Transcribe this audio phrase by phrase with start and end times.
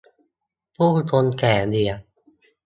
[0.75, 1.99] ผู้คงแก่เรียน